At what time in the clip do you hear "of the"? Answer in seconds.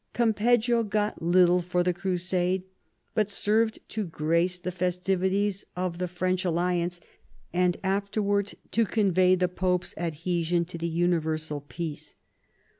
5.75-6.07